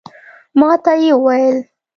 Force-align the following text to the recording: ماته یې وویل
ماته 0.59 0.93
یې 1.03 1.11
وویل 1.17 1.57